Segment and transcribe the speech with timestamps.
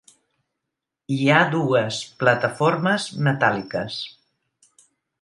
[1.15, 4.03] Hi ha dues plataformes metàl·liques.